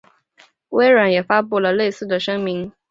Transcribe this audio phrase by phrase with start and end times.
[0.69, 2.71] 微软也发布了类似的声明。